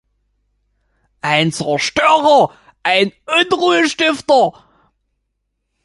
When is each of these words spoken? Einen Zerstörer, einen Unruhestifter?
Einen 1.21 1.51
Zerstörer, 1.51 2.51
einen 2.81 3.11
Unruhestifter? 3.27 4.51